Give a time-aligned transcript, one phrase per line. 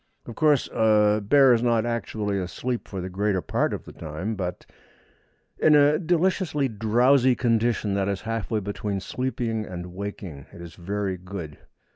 [0.25, 4.33] Of course, a bear is not actually asleep for the greater part of the time,
[4.33, 4.65] but
[5.59, 10.47] in a deliciously drowsy condition that is halfway between sleeping and waking.
[10.51, 11.59] It is very good.